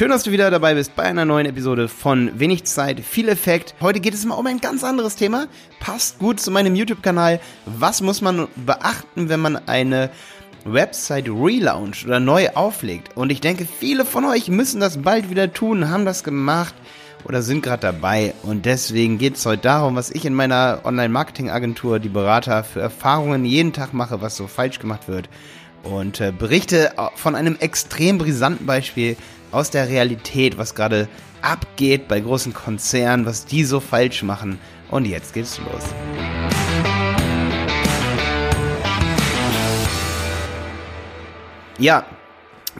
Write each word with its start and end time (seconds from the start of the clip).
Schön, 0.00 0.08
dass 0.08 0.22
du 0.22 0.30
wieder 0.30 0.50
dabei 0.50 0.76
bist 0.76 0.96
bei 0.96 1.02
einer 1.02 1.26
neuen 1.26 1.44
Episode 1.44 1.86
von 1.86 2.40
Wenig 2.40 2.64
Zeit, 2.64 3.00
viel 3.00 3.28
Effekt. 3.28 3.74
Heute 3.82 4.00
geht 4.00 4.14
es 4.14 4.24
mal 4.24 4.36
um 4.36 4.46
ein 4.46 4.58
ganz 4.58 4.82
anderes 4.82 5.14
Thema. 5.14 5.46
Passt 5.78 6.18
gut 6.18 6.40
zu 6.40 6.50
meinem 6.50 6.74
YouTube-Kanal. 6.74 7.38
Was 7.66 8.00
muss 8.00 8.22
man 8.22 8.48
beachten, 8.56 9.28
wenn 9.28 9.40
man 9.40 9.56
eine 9.68 10.08
Website 10.64 11.28
relauncht 11.28 12.06
oder 12.06 12.18
neu 12.18 12.48
auflegt? 12.54 13.14
Und 13.14 13.30
ich 13.30 13.42
denke, 13.42 13.66
viele 13.66 14.06
von 14.06 14.24
euch 14.24 14.48
müssen 14.48 14.80
das 14.80 15.02
bald 15.02 15.28
wieder 15.28 15.52
tun, 15.52 15.90
haben 15.90 16.06
das 16.06 16.24
gemacht 16.24 16.74
oder 17.24 17.42
sind 17.42 17.62
gerade 17.62 17.82
dabei. 17.82 18.32
Und 18.42 18.64
deswegen 18.64 19.18
geht 19.18 19.36
es 19.36 19.44
heute 19.44 19.64
darum, 19.64 19.96
was 19.96 20.10
ich 20.10 20.24
in 20.24 20.32
meiner 20.32 20.80
Online-Marketing-Agentur, 20.82 21.98
die 21.98 22.08
Berater, 22.08 22.64
für 22.64 22.80
Erfahrungen 22.80 23.44
jeden 23.44 23.74
Tag 23.74 23.92
mache, 23.92 24.22
was 24.22 24.34
so 24.34 24.46
falsch 24.46 24.78
gemacht 24.78 25.08
wird. 25.08 25.28
Und 25.82 26.20
äh, 26.20 26.32
berichte 26.32 26.92
von 27.14 27.34
einem 27.34 27.56
extrem 27.58 28.18
brisanten 28.18 28.66
Beispiel 28.66 29.16
aus 29.50 29.70
der 29.70 29.88
Realität, 29.88 30.58
was 30.58 30.74
gerade 30.74 31.08
abgeht 31.42 32.08
bei 32.08 32.20
großen 32.20 32.52
Konzernen, 32.52 33.26
was 33.26 33.46
die 33.46 33.64
so 33.64 33.80
falsch 33.80 34.22
machen. 34.22 34.58
Und 34.90 35.06
jetzt 35.06 35.34
geht's 35.34 35.58
los. 35.58 35.84
Ja, 41.78 42.04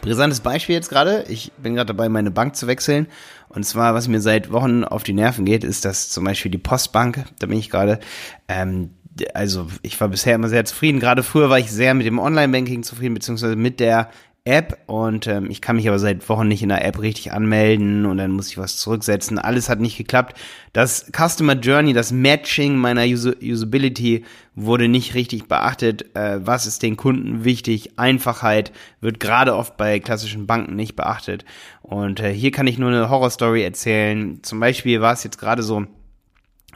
brisantes 0.02 0.40
Beispiel 0.40 0.74
jetzt 0.74 0.90
gerade. 0.90 1.24
Ich 1.28 1.52
bin 1.56 1.74
gerade 1.74 1.86
dabei, 1.94 2.08
meine 2.08 2.30
Bank 2.30 2.54
zu 2.54 2.66
wechseln. 2.66 3.06
Und 3.48 3.64
zwar, 3.64 3.94
was 3.94 4.08
mir 4.08 4.20
seit 4.20 4.52
Wochen 4.52 4.84
auf 4.84 5.02
die 5.02 5.14
Nerven 5.14 5.44
geht, 5.44 5.64
ist, 5.64 5.84
dass 5.84 6.10
zum 6.10 6.24
Beispiel 6.24 6.50
die 6.50 6.58
Postbank, 6.58 7.24
da 7.38 7.46
bin 7.46 7.58
ich 7.58 7.70
gerade, 7.70 7.98
ähm, 8.46 8.90
also 9.34 9.66
ich 9.82 10.00
war 10.00 10.08
bisher 10.08 10.34
immer 10.34 10.48
sehr 10.48 10.64
zufrieden. 10.64 11.00
Gerade 11.00 11.22
früher 11.22 11.50
war 11.50 11.58
ich 11.58 11.70
sehr 11.70 11.94
mit 11.94 12.06
dem 12.06 12.18
Online-Banking 12.18 12.82
zufrieden, 12.82 13.14
beziehungsweise 13.14 13.56
mit 13.56 13.80
der 13.80 14.10
App 14.44 14.78
und 14.86 15.26
ähm, 15.26 15.50
ich 15.50 15.60
kann 15.60 15.76
mich 15.76 15.86
aber 15.86 15.98
seit 15.98 16.26
Wochen 16.30 16.48
nicht 16.48 16.62
in 16.62 16.70
der 16.70 16.84
App 16.84 16.98
richtig 17.00 17.32
anmelden 17.32 18.06
und 18.06 18.16
dann 18.16 18.30
muss 18.30 18.48
ich 18.48 18.56
was 18.56 18.78
zurücksetzen. 18.78 19.38
Alles 19.38 19.68
hat 19.68 19.80
nicht 19.80 19.98
geklappt. 19.98 20.38
Das 20.72 21.10
Customer 21.14 21.52
Journey, 21.54 21.92
das 21.92 22.10
Matching 22.10 22.76
meiner 22.76 23.02
Us 23.02 23.26
Usability 23.26 24.24
wurde 24.54 24.88
nicht 24.88 25.14
richtig 25.14 25.46
beachtet. 25.46 26.16
Äh, 26.16 26.40
was 26.44 26.66
ist 26.66 26.82
den 26.82 26.96
Kunden 26.96 27.44
wichtig? 27.44 27.98
Einfachheit 27.98 28.72
wird 29.02 29.20
gerade 29.20 29.54
oft 29.54 29.76
bei 29.76 30.00
klassischen 30.00 30.46
Banken 30.46 30.74
nicht 30.74 30.96
beachtet. 30.96 31.44
Und 31.82 32.20
äh, 32.20 32.32
hier 32.32 32.50
kann 32.50 32.66
ich 32.66 32.78
nur 32.78 32.88
eine 32.88 33.10
Horrorstory 33.10 33.62
erzählen. 33.62 34.42
Zum 34.42 34.58
Beispiel 34.58 35.02
war 35.02 35.12
es 35.12 35.22
jetzt 35.22 35.38
gerade 35.38 35.62
so, 35.62 35.86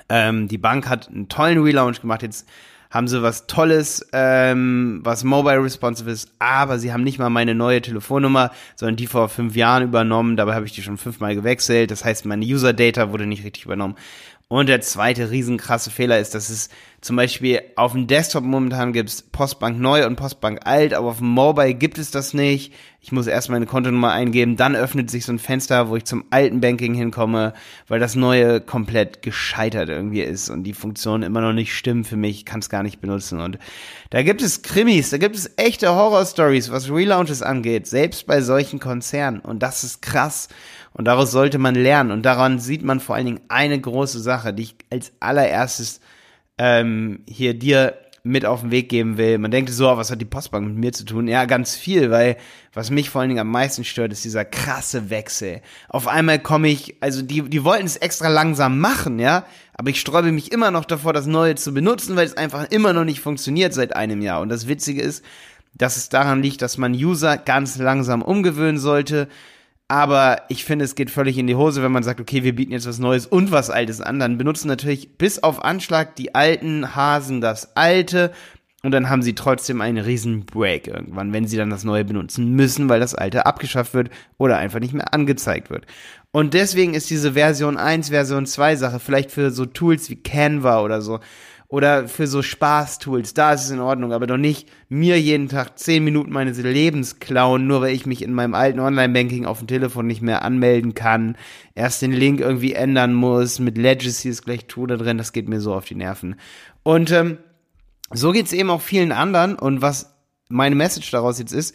ähm, 0.08 0.48
die 0.48 0.58
Bank 0.58 0.88
hat 0.88 1.08
einen 1.08 1.28
tollen 1.28 1.62
Relaunch 1.62 2.00
gemacht. 2.00 2.22
Jetzt 2.22 2.48
haben 2.94 3.08
sie 3.08 3.22
was 3.22 3.48
Tolles, 3.48 4.06
ähm, 4.12 5.00
was 5.02 5.24
mobile 5.24 5.64
responsive 5.64 6.08
ist, 6.08 6.30
aber 6.38 6.78
sie 6.78 6.92
haben 6.92 7.02
nicht 7.02 7.18
mal 7.18 7.28
meine 7.28 7.54
neue 7.56 7.82
Telefonnummer, 7.82 8.52
sondern 8.76 8.94
die 8.94 9.08
vor 9.08 9.28
fünf 9.28 9.56
Jahren 9.56 9.82
übernommen. 9.82 10.36
Dabei 10.36 10.54
habe 10.54 10.64
ich 10.64 10.72
die 10.72 10.82
schon 10.82 10.96
fünfmal 10.96 11.34
gewechselt. 11.34 11.90
Das 11.90 12.04
heißt, 12.04 12.24
meine 12.24 12.44
User 12.44 12.72
Data 12.72 13.10
wurde 13.10 13.26
nicht 13.26 13.44
richtig 13.44 13.64
übernommen. 13.64 13.96
Und 14.48 14.68
der 14.68 14.82
zweite 14.82 15.30
riesenkrasse 15.30 15.90
Fehler 15.90 16.18
ist, 16.18 16.34
dass 16.34 16.50
es 16.50 16.68
zum 17.00 17.16
Beispiel 17.16 17.60
auf 17.76 17.92
dem 17.92 18.06
Desktop 18.06 18.44
momentan 18.44 18.92
gibt 18.92 19.08
es 19.08 19.22
Postbank 19.22 19.78
neu 19.78 20.06
und 20.06 20.16
Postbank 20.16 20.60
alt, 20.64 20.92
aber 20.94 21.08
auf 21.08 21.18
dem 21.18 21.28
Mobile 21.28 21.74
gibt 21.74 21.98
es 21.98 22.10
das 22.10 22.34
nicht. 22.34 22.72
Ich 23.00 23.10
muss 23.10 23.26
erst 23.26 23.50
meine 23.50 23.66
Kontonummer 23.66 24.12
eingeben, 24.12 24.56
dann 24.56 24.76
öffnet 24.76 25.10
sich 25.10 25.24
so 25.24 25.32
ein 25.32 25.38
Fenster, 25.38 25.88
wo 25.88 25.96
ich 25.96 26.04
zum 26.04 26.24
alten 26.30 26.60
Banking 26.60 26.94
hinkomme, 26.94 27.52
weil 27.88 28.00
das 28.00 28.14
neue 28.14 28.60
komplett 28.60 29.22
gescheitert 29.22 29.88
irgendwie 29.88 30.22
ist 30.22 30.50
und 30.50 30.64
die 30.64 30.72
Funktionen 30.72 31.22
immer 31.22 31.40
noch 31.40 31.52
nicht 31.52 31.74
stimmen 31.74 32.04
für 32.04 32.16
mich, 32.16 32.44
kann 32.44 32.60
es 32.60 32.70
gar 32.70 32.82
nicht 32.82 33.00
benutzen. 33.00 33.40
Und 33.40 33.58
da 34.10 34.22
gibt 34.22 34.40
es 34.40 34.62
Krimis, 34.62 35.10
da 35.10 35.18
gibt 35.18 35.36
es 35.36 35.50
echte 35.56 35.94
Horror-Stories, 35.94 36.70
was 36.70 36.90
Relaunches 36.90 37.42
angeht, 37.42 37.86
selbst 37.86 38.26
bei 38.26 38.40
solchen 38.40 38.78
Konzernen. 38.78 39.40
Und 39.40 39.62
das 39.62 39.84
ist 39.84 40.00
krass. 40.00 40.48
Und 40.94 41.06
daraus 41.06 41.32
sollte 41.32 41.58
man 41.58 41.74
lernen. 41.74 42.12
Und 42.12 42.22
daran 42.22 42.60
sieht 42.60 42.82
man 42.82 43.00
vor 43.00 43.16
allen 43.16 43.26
Dingen 43.26 43.40
eine 43.48 43.78
große 43.78 44.20
Sache, 44.20 44.54
die 44.54 44.62
ich 44.62 44.76
als 44.90 45.12
allererstes 45.20 46.00
ähm, 46.56 47.24
hier 47.28 47.54
dir 47.54 47.94
mit 48.26 48.46
auf 48.46 48.62
den 48.62 48.70
Weg 48.70 48.88
geben 48.88 49.18
will. 49.18 49.36
Man 49.36 49.50
denkt 49.50 49.68
so, 49.70 49.84
was 49.84 50.10
hat 50.10 50.20
die 50.20 50.24
Postbank 50.24 50.66
mit 50.66 50.76
mir 50.76 50.92
zu 50.92 51.04
tun? 51.04 51.28
Ja, 51.28 51.44
ganz 51.44 51.76
viel, 51.76 52.10
weil 52.10 52.38
was 52.72 52.90
mich 52.90 53.10
vor 53.10 53.20
allen 53.20 53.28
Dingen 53.28 53.40
am 53.40 53.50
meisten 53.50 53.84
stört, 53.84 54.12
ist 54.12 54.24
dieser 54.24 54.46
krasse 54.46 55.10
Wechsel. 55.10 55.60
Auf 55.90 56.08
einmal 56.08 56.38
komme 56.38 56.68
ich, 56.68 56.96
also 57.00 57.20
die, 57.20 57.42
die 57.42 57.64
wollten 57.64 57.84
es 57.84 57.98
extra 57.98 58.28
langsam 58.28 58.78
machen, 58.80 59.18
ja, 59.18 59.44
aber 59.74 59.90
ich 59.90 60.00
sträube 60.00 60.32
mich 60.32 60.52
immer 60.52 60.70
noch 60.70 60.86
davor, 60.86 61.12
das 61.12 61.26
Neue 61.26 61.56
zu 61.56 61.74
benutzen, 61.74 62.16
weil 62.16 62.24
es 62.24 62.36
einfach 62.36 62.70
immer 62.70 62.94
noch 62.94 63.04
nicht 63.04 63.20
funktioniert 63.20 63.74
seit 63.74 63.94
einem 63.94 64.22
Jahr. 64.22 64.40
Und 64.40 64.48
das 64.48 64.68
Witzige 64.68 65.02
ist, 65.02 65.22
dass 65.74 65.98
es 65.98 66.08
daran 66.08 66.42
liegt, 66.42 66.62
dass 66.62 66.78
man 66.78 66.94
User 66.94 67.36
ganz 67.36 67.76
langsam 67.76 68.22
umgewöhnen 68.22 68.78
sollte 68.78 69.28
aber 69.94 70.42
ich 70.48 70.64
finde, 70.64 70.84
es 70.84 70.96
geht 70.96 71.08
völlig 71.08 71.38
in 71.38 71.46
die 71.46 71.54
Hose, 71.54 71.80
wenn 71.80 71.92
man 71.92 72.02
sagt, 72.02 72.18
okay, 72.18 72.42
wir 72.42 72.56
bieten 72.56 72.72
jetzt 72.72 72.88
was 72.88 72.98
Neues 72.98 73.28
und 73.28 73.52
was 73.52 73.70
Altes 73.70 74.00
an. 74.00 74.18
Dann 74.18 74.38
benutzen 74.38 74.66
natürlich 74.66 75.18
bis 75.18 75.40
auf 75.40 75.64
Anschlag 75.64 76.16
die 76.16 76.34
alten 76.34 76.96
Hasen 76.96 77.40
das 77.40 77.76
Alte 77.76 78.32
und 78.82 78.90
dann 78.90 79.08
haben 79.08 79.22
sie 79.22 79.36
trotzdem 79.36 79.80
einen 79.80 79.98
riesen 79.98 80.46
Break 80.46 80.88
irgendwann, 80.88 81.32
wenn 81.32 81.46
sie 81.46 81.56
dann 81.56 81.70
das 81.70 81.84
Neue 81.84 82.04
benutzen 82.04 82.56
müssen, 82.56 82.88
weil 82.88 82.98
das 82.98 83.14
Alte 83.14 83.46
abgeschafft 83.46 83.94
wird 83.94 84.10
oder 84.36 84.58
einfach 84.58 84.80
nicht 84.80 84.94
mehr 84.94 85.14
angezeigt 85.14 85.70
wird. 85.70 85.86
Und 86.32 86.54
deswegen 86.54 86.94
ist 86.94 87.08
diese 87.08 87.34
Version 87.34 87.76
1, 87.76 88.08
Version 88.08 88.46
2 88.46 88.74
Sache 88.74 88.98
vielleicht 88.98 89.30
für 89.30 89.52
so 89.52 89.64
Tools 89.64 90.10
wie 90.10 90.16
Canva 90.16 90.82
oder 90.82 91.02
so 91.02 91.20
oder 91.74 92.06
für 92.06 92.28
so 92.28 92.40
Spaß-Tools, 92.40 93.34
da 93.34 93.52
ist 93.52 93.64
es 93.64 93.70
in 93.72 93.80
Ordnung, 93.80 94.12
aber 94.12 94.28
doch 94.28 94.36
nicht 94.36 94.68
mir 94.88 95.20
jeden 95.20 95.48
Tag 95.48 95.76
zehn 95.76 96.04
Minuten 96.04 96.30
meines 96.30 96.56
Lebens 96.56 97.18
klauen, 97.18 97.66
nur 97.66 97.80
weil 97.80 97.92
ich 97.92 98.06
mich 98.06 98.22
in 98.22 98.32
meinem 98.32 98.54
alten 98.54 98.78
Online-Banking 98.78 99.44
auf 99.44 99.58
dem 99.58 99.66
Telefon 99.66 100.06
nicht 100.06 100.22
mehr 100.22 100.42
anmelden 100.42 100.94
kann, 100.94 101.36
erst 101.74 102.00
den 102.00 102.12
Link 102.12 102.38
irgendwie 102.38 102.74
ändern 102.74 103.12
muss, 103.12 103.58
mit 103.58 103.76
Legacy 103.76 104.28
ist 104.28 104.44
gleich 104.44 104.66
tu 104.66 104.86
da 104.86 104.96
drin, 104.96 105.18
das 105.18 105.32
geht 105.32 105.48
mir 105.48 105.60
so 105.60 105.74
auf 105.74 105.84
die 105.84 105.96
Nerven. 105.96 106.36
Und 106.84 107.10
ähm, 107.10 107.38
so 108.12 108.30
geht's 108.30 108.52
eben 108.52 108.70
auch 108.70 108.80
vielen 108.80 109.10
anderen 109.10 109.56
und 109.56 109.82
was 109.82 110.14
meine 110.48 110.76
Message 110.76 111.10
daraus 111.10 111.40
jetzt 111.40 111.52
ist, 111.52 111.74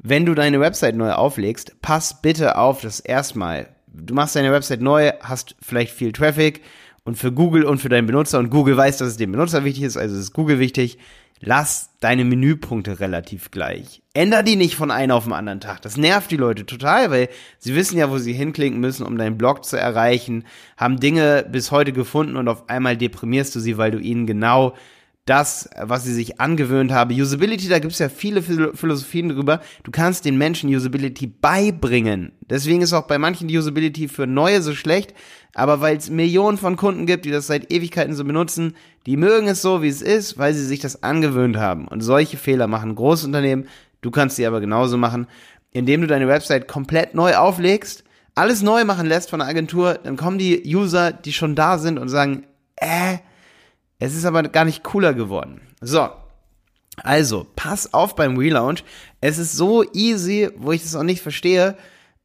wenn 0.00 0.26
du 0.26 0.34
deine 0.34 0.58
Website 0.58 0.96
neu 0.96 1.12
auflegst, 1.12 1.80
pass 1.80 2.22
bitte 2.22 2.58
auf, 2.58 2.80
dass 2.80 2.98
erstmal, 2.98 3.68
du 3.86 4.14
machst 4.14 4.34
deine 4.34 4.50
Website 4.50 4.80
neu, 4.80 5.12
hast 5.22 5.54
vielleicht 5.62 5.92
viel 5.92 6.10
Traffic, 6.10 6.60
und 7.08 7.16
für 7.16 7.32
Google 7.32 7.64
und 7.64 7.78
für 7.78 7.88
deinen 7.88 8.06
Benutzer 8.06 8.38
und 8.38 8.50
Google 8.50 8.76
weiß, 8.76 8.98
dass 8.98 9.08
es 9.08 9.16
dem 9.16 9.32
Benutzer 9.32 9.64
wichtig 9.64 9.84
ist, 9.84 9.96
also 9.96 10.14
ist 10.14 10.34
Google 10.34 10.58
wichtig, 10.58 10.98
lass 11.40 11.88
deine 12.00 12.22
Menüpunkte 12.26 13.00
relativ 13.00 13.50
gleich. 13.50 14.02
Änder 14.12 14.42
die 14.42 14.56
nicht 14.56 14.76
von 14.76 14.90
einem 14.90 15.12
auf 15.12 15.24
den 15.24 15.32
anderen 15.32 15.60
Tag. 15.60 15.80
Das 15.80 15.96
nervt 15.96 16.30
die 16.30 16.36
Leute 16.36 16.66
total, 16.66 17.10
weil 17.10 17.30
sie 17.58 17.74
wissen 17.74 17.96
ja, 17.96 18.10
wo 18.10 18.18
sie 18.18 18.34
hinklicken 18.34 18.78
müssen, 18.78 19.06
um 19.06 19.16
deinen 19.16 19.38
Blog 19.38 19.64
zu 19.64 19.78
erreichen, 19.78 20.44
haben 20.76 21.00
Dinge 21.00 21.46
bis 21.50 21.70
heute 21.70 21.94
gefunden 21.94 22.36
und 22.36 22.46
auf 22.46 22.68
einmal 22.68 22.98
deprimierst 22.98 23.56
du 23.56 23.60
sie, 23.60 23.78
weil 23.78 23.90
du 23.90 23.98
ihnen 23.98 24.26
genau 24.26 24.74
das, 25.28 25.68
was 25.78 26.04
sie 26.04 26.14
sich 26.14 26.40
angewöhnt 26.40 26.92
haben. 26.92 27.18
Usability, 27.18 27.68
da 27.68 27.78
gibt 27.78 27.92
es 27.92 27.98
ja 27.98 28.08
viele 28.08 28.42
Philosophien 28.42 29.28
drüber. 29.28 29.60
Du 29.82 29.90
kannst 29.90 30.24
den 30.24 30.38
Menschen 30.38 30.74
Usability 30.74 31.26
beibringen. 31.26 32.32
Deswegen 32.48 32.82
ist 32.82 32.92
auch 32.92 33.06
bei 33.06 33.18
manchen 33.18 33.48
die 33.48 33.58
Usability 33.58 34.08
für 34.08 34.26
Neue 34.26 34.62
so 34.62 34.74
schlecht. 34.74 35.14
Aber 35.54 35.80
weil 35.80 35.96
es 35.96 36.10
Millionen 36.10 36.58
von 36.58 36.76
Kunden 36.76 37.06
gibt, 37.06 37.24
die 37.24 37.30
das 37.30 37.46
seit 37.46 37.72
Ewigkeiten 37.72 38.14
so 38.14 38.24
benutzen, 38.24 38.74
die 39.06 39.16
mögen 39.16 39.48
es 39.48 39.62
so, 39.62 39.82
wie 39.82 39.88
es 39.88 40.02
ist, 40.02 40.38
weil 40.38 40.54
sie 40.54 40.64
sich 40.64 40.80
das 40.80 41.02
angewöhnt 41.02 41.56
haben. 41.56 41.88
Und 41.88 42.00
solche 42.00 42.36
Fehler 42.36 42.66
machen 42.66 42.94
Großunternehmen. 42.94 43.66
Du 44.00 44.10
kannst 44.10 44.36
sie 44.36 44.46
aber 44.46 44.60
genauso 44.60 44.96
machen, 44.96 45.26
indem 45.72 46.00
du 46.00 46.06
deine 46.06 46.28
Website 46.28 46.68
komplett 46.68 47.14
neu 47.14 47.36
auflegst, 47.36 48.04
alles 48.34 48.62
neu 48.62 48.84
machen 48.84 49.06
lässt 49.06 49.30
von 49.30 49.40
der 49.40 49.48
Agentur, 49.48 49.98
dann 50.02 50.16
kommen 50.16 50.38
die 50.38 50.62
User, 50.64 51.12
die 51.12 51.32
schon 51.32 51.56
da 51.56 51.78
sind 51.78 51.98
und 51.98 52.08
sagen, 52.08 52.44
äh, 52.76 53.18
es 53.98 54.14
ist 54.14 54.24
aber 54.24 54.42
gar 54.44 54.64
nicht 54.64 54.82
cooler 54.84 55.14
geworden. 55.14 55.60
So. 55.80 56.08
Also, 57.02 57.46
pass 57.54 57.94
auf 57.94 58.16
beim 58.16 58.36
Relaunch. 58.36 58.82
Es 59.20 59.38
ist 59.38 59.52
so 59.52 59.84
easy, 59.92 60.50
wo 60.56 60.72
ich 60.72 60.82
das 60.82 60.96
auch 60.96 61.04
nicht 61.04 61.22
verstehe. 61.22 61.76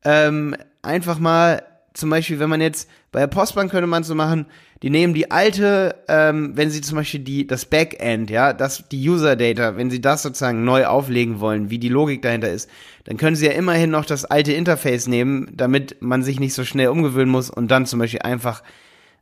Ähm, 0.04 0.56
einfach 0.82 1.20
mal, 1.20 1.64
zum 1.94 2.10
Beispiel, 2.10 2.40
wenn 2.40 2.50
man 2.50 2.62
jetzt 2.62 2.90
bei 3.12 3.20
der 3.20 3.28
Postbank 3.28 3.70
könnte 3.70 3.88
man 3.88 4.04
so 4.04 4.16
machen, 4.16 4.48
die 4.82 4.90
nehmen 4.90 5.14
die 5.14 5.32
alte, 5.32 5.96
ähm, 6.08 6.58
wenn 6.58 6.70
sie 6.70 6.82
zum 6.82 6.98
Beispiel 6.98 7.22
die, 7.22 7.48
das 7.48 7.66
Backend, 7.66 8.30
ja, 8.30 8.52
das, 8.52 8.84
die 8.90 9.08
User 9.08 9.36
Data, 9.36 9.78
wenn 9.78 9.90
sie 9.90 10.02
das 10.02 10.24
sozusagen 10.24 10.66
neu 10.66 10.86
auflegen 10.88 11.40
wollen, 11.40 11.70
wie 11.70 11.80
die 11.80 11.90
Logik 11.90 12.22
dahinter 12.22 12.50
ist, 12.50 12.70
dann 13.06 13.18
können 13.18 13.36
sie 13.36 13.46
ja 13.46 13.54
immerhin 13.54 13.92
noch 13.92 14.06
das 14.06 14.26
alte 14.26 14.52
Interface 14.52 15.08
nehmen, 15.08 15.50
damit 15.54 16.02
man 16.02 16.24
sich 16.24 16.40
nicht 16.40 16.54
so 16.54 16.66
schnell 16.66 16.90
umgewöhnen 16.90 17.32
muss 17.32 17.50
und 17.50 17.70
dann 17.70 17.86
zum 17.86 18.00
Beispiel 18.00 18.24
einfach 18.24 18.64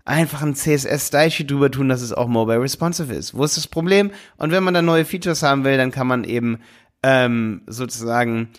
einfach 0.06 0.42
ein 0.42 0.56
CSS-Style-Sheet 0.56 1.52
drüber 1.52 1.72
tun, 1.72 1.90
dass 1.90 2.02
es 2.02 2.14
auch 2.14 2.28
mobile 2.28 2.62
responsive 2.62 3.14
ist. 3.14 3.34
Wo 3.34 3.44
ist 3.44 3.58
das 3.58 3.68
Problem? 3.68 4.12
Und 4.38 4.52
wenn 4.52 4.64
man 4.64 4.74
dann 4.74 4.86
neue 4.86 5.06
Features 5.06 5.44
haben 5.44 5.64
will, 5.64 5.78
dann 5.78 5.92
kann 5.92 6.08
man 6.08 6.24
eben 6.24 6.60
ähm, 7.04 7.62
sozusagen 7.68 8.50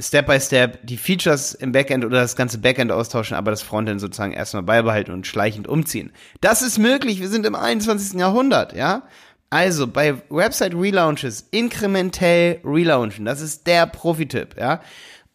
Step 0.00 0.26
by 0.26 0.40
Step 0.40 0.86
die 0.86 0.96
Features 0.96 1.54
im 1.54 1.72
Backend 1.72 2.04
oder 2.04 2.20
das 2.20 2.36
ganze 2.36 2.58
Backend 2.58 2.92
austauschen, 2.92 3.36
aber 3.36 3.50
das 3.50 3.62
Frontend 3.62 4.00
sozusagen 4.00 4.32
erstmal 4.32 4.62
beibehalten 4.62 5.12
und 5.12 5.26
schleichend 5.26 5.66
umziehen. 5.66 6.12
Das 6.40 6.62
ist 6.62 6.78
möglich. 6.78 7.20
Wir 7.20 7.28
sind 7.28 7.46
im 7.46 7.54
21. 7.54 8.18
Jahrhundert, 8.18 8.74
ja? 8.74 9.02
Also 9.50 9.86
bei 9.86 10.22
Website 10.28 10.74
Relaunches 10.74 11.48
inkrementell 11.50 12.60
relaunchen. 12.64 13.24
Das 13.24 13.40
ist 13.40 13.66
der 13.66 13.86
Profi-Tipp, 13.86 14.56
ja? 14.58 14.80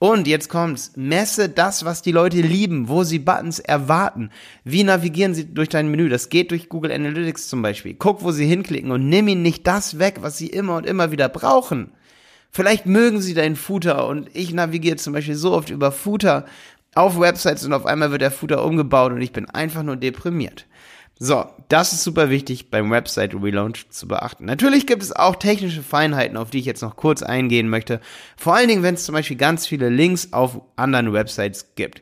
Und 0.03 0.27
jetzt 0.27 0.49
kommt's. 0.49 0.91
Messe 0.97 1.47
das, 1.47 1.85
was 1.85 2.01
die 2.01 2.11
Leute 2.11 2.41
lieben, 2.41 2.89
wo 2.89 3.05
sie 3.05 3.19
Buttons 3.19 3.59
erwarten. 3.59 4.31
Wie 4.65 4.83
navigieren 4.83 5.33
sie 5.33 5.53
durch 5.53 5.69
dein 5.69 5.87
Menü? 5.87 6.09
Das 6.09 6.27
geht 6.27 6.51
durch 6.51 6.67
Google 6.67 6.91
Analytics 6.91 7.47
zum 7.47 7.61
Beispiel. 7.61 7.93
Guck, 7.93 8.21
wo 8.21 8.33
sie 8.33 8.45
hinklicken 8.45 8.91
und 8.91 9.07
nimm 9.07 9.29
ihnen 9.29 9.43
nicht 9.43 9.65
das 9.65 9.99
weg, 9.99 10.17
was 10.19 10.37
sie 10.37 10.47
immer 10.47 10.75
und 10.75 10.85
immer 10.85 11.11
wieder 11.11 11.29
brauchen. 11.29 11.93
Vielleicht 12.51 12.85
mögen 12.85 13.21
sie 13.21 13.33
deinen 13.33 13.55
Footer 13.55 14.05
und 14.09 14.29
ich 14.33 14.53
navigiere 14.53 14.97
zum 14.97 15.13
Beispiel 15.13 15.35
so 15.35 15.53
oft 15.53 15.69
über 15.69 15.93
Footer 15.93 16.47
auf 16.95 17.17
Websites 17.17 17.63
und 17.63 17.71
auf 17.71 17.85
einmal 17.85 18.11
wird 18.11 18.23
der 18.23 18.31
Footer 18.31 18.65
umgebaut 18.65 19.13
und 19.13 19.21
ich 19.21 19.31
bin 19.31 19.49
einfach 19.49 19.83
nur 19.83 19.95
deprimiert. 19.95 20.65
So, 21.19 21.45
das 21.69 21.93
ist 21.93 22.03
super 22.03 22.29
wichtig 22.29 22.69
beim 22.69 22.89
Website 22.91 23.35
Relaunch 23.35 23.89
zu 23.89 24.07
beachten. 24.07 24.45
Natürlich 24.45 24.87
gibt 24.87 25.03
es 25.03 25.15
auch 25.15 25.35
technische 25.35 25.83
Feinheiten, 25.83 26.37
auf 26.37 26.49
die 26.49 26.59
ich 26.59 26.65
jetzt 26.65 26.81
noch 26.81 26.95
kurz 26.95 27.21
eingehen 27.21 27.69
möchte. 27.69 28.01
Vor 28.35 28.55
allen 28.55 28.67
Dingen, 28.67 28.83
wenn 28.83 28.95
es 28.95 29.05
zum 29.05 29.13
Beispiel 29.13 29.37
ganz 29.37 29.67
viele 29.67 29.89
Links 29.89 30.33
auf 30.33 30.61
anderen 30.75 31.13
Websites 31.13 31.75
gibt. 31.75 32.01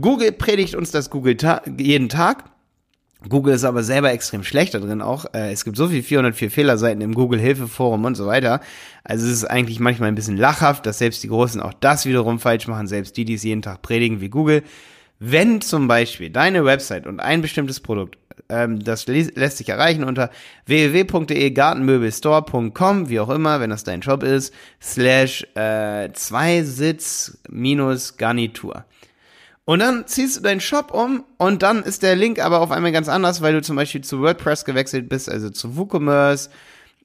Google 0.00 0.32
predigt 0.32 0.74
uns 0.74 0.90
das 0.90 1.10
Google 1.10 1.36
ta 1.36 1.62
jeden 1.78 2.08
Tag. 2.08 2.44
Google 3.28 3.54
ist 3.54 3.64
aber 3.64 3.82
selber 3.82 4.12
extrem 4.12 4.44
schlecht 4.44 4.74
da 4.74 4.78
drin 4.78 5.00
auch. 5.00 5.26
Äh, 5.32 5.52
es 5.52 5.64
gibt 5.64 5.76
so 5.76 5.88
viel 5.88 6.02
404 6.02 6.50
Fehlerseiten 6.50 7.00
im 7.00 7.14
Google 7.14 7.40
Hilfeforum 7.40 8.04
und 8.04 8.14
so 8.14 8.26
weiter. 8.26 8.60
Also 9.04 9.26
es 9.26 9.32
ist 9.32 9.44
eigentlich 9.44 9.80
manchmal 9.80 10.08
ein 10.08 10.14
bisschen 10.14 10.36
lachhaft, 10.36 10.86
dass 10.86 10.98
selbst 10.98 11.22
die 11.22 11.28
Großen 11.28 11.60
auch 11.60 11.72
das 11.72 12.06
wiederum 12.06 12.38
falsch 12.38 12.68
machen, 12.68 12.86
selbst 12.86 13.16
die, 13.16 13.24
die 13.24 13.34
es 13.34 13.42
jeden 13.42 13.62
Tag 13.62 13.82
predigen 13.82 14.20
wie 14.20 14.28
Google. 14.28 14.62
Wenn 15.18 15.60
zum 15.62 15.88
Beispiel 15.88 16.30
deine 16.30 16.64
Website 16.64 17.06
und 17.06 17.20
ein 17.20 17.40
bestimmtes 17.40 17.80
Produkt 17.80 18.18
ähm, 18.48 18.82
das 18.82 19.06
lässt 19.06 19.58
sich 19.58 19.68
erreichen 19.68 20.04
unter 20.04 20.30
www.de 20.66 21.50
gartenmöbelstore.com, 21.50 23.08
wie 23.08 23.20
auch 23.20 23.30
immer, 23.30 23.60
wenn 23.60 23.70
das 23.70 23.84
dein 23.84 24.00
Job 24.00 24.22
ist, 24.22 24.54
slash 24.80 25.46
äh, 25.54 26.10
Zweisitz 26.12 27.38
minus 27.48 28.16
Garnitur. 28.16 28.84
Und 29.64 29.80
dann 29.80 30.06
ziehst 30.06 30.36
du 30.36 30.40
deinen 30.42 30.60
Shop 30.60 30.92
um 30.92 31.24
und 31.38 31.62
dann 31.62 31.82
ist 31.82 32.04
der 32.04 32.14
Link 32.14 32.38
aber 32.38 32.60
auf 32.60 32.70
einmal 32.70 32.92
ganz 32.92 33.08
anders, 33.08 33.42
weil 33.42 33.52
du 33.52 33.62
zum 33.62 33.74
Beispiel 33.74 34.00
zu 34.00 34.20
WordPress 34.20 34.64
gewechselt 34.64 35.08
bist, 35.08 35.28
also 35.28 35.50
zu 35.50 35.76
WooCommerce. 35.76 36.50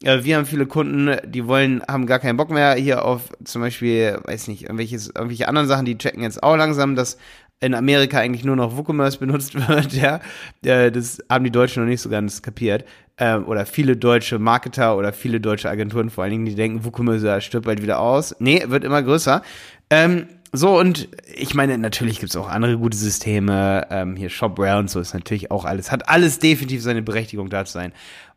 Äh, 0.04 0.24
wir 0.24 0.38
haben 0.38 0.46
viele 0.46 0.68
Kunden, 0.68 1.18
die 1.26 1.48
wollen, 1.48 1.82
haben 1.88 2.06
gar 2.06 2.20
keinen 2.20 2.38
Bock 2.38 2.52
mehr 2.52 2.76
hier 2.76 3.04
auf 3.04 3.30
zum 3.44 3.64
Beispiel, 3.64 4.20
weiß 4.26 4.48
nicht, 4.48 4.66
irgendwelche 4.70 5.48
anderen 5.48 5.68
Sachen, 5.68 5.86
die 5.86 5.98
checken 5.98 6.22
jetzt 6.22 6.44
auch 6.44 6.56
langsam 6.56 6.96
das 6.96 7.18
in 7.62 7.76
Amerika 7.76 8.18
eigentlich 8.18 8.44
nur 8.44 8.56
noch 8.56 8.76
WooCommerce 8.76 9.20
benutzt 9.20 9.56
wird, 9.68 9.94
ja. 9.94 10.20
Das 10.62 11.24
haben 11.30 11.44
die 11.44 11.52
Deutschen 11.52 11.84
noch 11.84 11.90
nicht 11.90 12.02
so 12.02 12.10
ganz 12.10 12.42
kapiert. 12.42 12.86
Ähm, 13.18 13.46
oder 13.48 13.66
viele 13.66 13.96
deutsche 13.96 14.40
Marketer 14.40 14.98
oder 14.98 15.14
viele 15.14 15.40
deutsche 15.40 15.70
Agenturen 15.70 16.10
vor 16.10 16.24
allen 16.24 16.32
Dingen, 16.32 16.46
die 16.46 16.56
denken, 16.56 16.84
WooCommerce 16.84 17.40
stirbt 17.42 17.68
bald 17.68 17.82
wieder 17.82 18.00
aus. 18.00 18.36
Nee, 18.40 18.64
wird 18.68 18.84
immer 18.84 19.02
größer. 19.04 19.44
Ähm, 19.92 20.28
so, 20.54 20.78
und 20.78 21.08
ich 21.34 21.54
meine, 21.54 21.78
natürlich 21.78 22.20
gibt's 22.20 22.36
auch 22.36 22.50
andere 22.50 22.78
gute 22.78 22.98
Systeme. 22.98 23.88
Ähm, 23.90 24.16
hier 24.16 24.30
Shopware 24.30 24.80
und 24.80 24.90
so 24.90 25.00
ist 25.00 25.14
natürlich 25.14 25.52
auch 25.52 25.64
alles, 25.64 25.92
hat 25.92 26.10
alles 26.10 26.40
definitiv 26.40 26.82
seine 26.82 27.02
Berechtigung 27.02 27.50
da 27.50 27.64
zu 27.64 27.74
sein. 27.74 27.94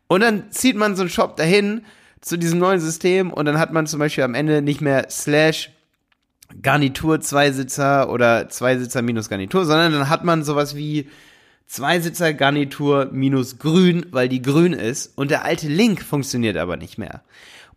Und 0.07 0.21
dann 0.21 0.51
zieht 0.51 0.77
man 0.77 0.95
so 0.95 1.01
einen 1.01 1.09
Shop 1.09 1.35
dahin 1.35 1.81
zu 2.21 2.37
diesem 2.37 2.59
neuen 2.59 2.79
System 2.79 3.33
und 3.33 3.45
dann 3.45 3.59
hat 3.59 3.73
man 3.73 3.87
zum 3.87 3.99
Beispiel 3.99 4.23
am 4.23 4.33
Ende 4.33 4.61
nicht 4.61 4.81
mehr 4.81 5.07
slash 5.09 5.71
Garnitur 6.61 7.21
Zweisitzer 7.21 8.09
oder 8.09 8.49
Zweisitzer 8.49 9.01
minus 9.01 9.29
Garnitur, 9.29 9.65
sondern 9.65 9.93
dann 9.93 10.09
hat 10.09 10.23
man 10.23 10.43
sowas 10.43 10.75
wie 10.75 11.09
Zweisitzer 11.67 12.33
Garnitur 12.33 13.09
minus 13.11 13.57
grün, 13.57 14.05
weil 14.11 14.29
die 14.29 14.41
grün 14.41 14.73
ist 14.73 15.17
und 15.17 15.31
der 15.31 15.45
alte 15.45 15.67
Link 15.67 16.01
funktioniert 16.01 16.57
aber 16.57 16.77
nicht 16.77 16.97
mehr. 16.97 17.21